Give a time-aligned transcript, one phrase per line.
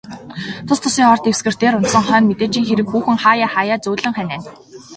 [0.67, 4.49] Тус тусын ор дэвсгэр дээр унтсан хойно, мэдээжийн хэрэг хүүхэн хааяа хааяа зөөлөн ханиана.